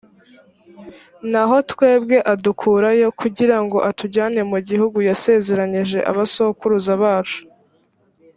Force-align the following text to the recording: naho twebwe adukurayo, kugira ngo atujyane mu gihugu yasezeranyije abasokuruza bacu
naho 1.31 1.55
twebwe 1.71 2.17
adukurayo, 2.33 3.07
kugira 3.19 3.57
ngo 3.63 3.77
atujyane 3.89 4.39
mu 4.51 4.59
gihugu 4.67 4.97
yasezeranyije 5.09 5.99
abasokuruza 6.11 6.91
bacu 7.03 7.39